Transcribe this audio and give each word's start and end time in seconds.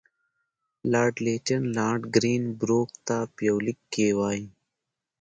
لارډ 0.91 1.15
لیټن 1.25 1.61
لارډ 1.77 2.01
ګرین 2.15 2.43
بروک 2.59 2.89
ته 3.07 3.17
په 3.33 3.41
یوه 3.49 3.61
لیک 3.65 3.79
کې 3.93 4.07
وایي. 4.17 4.45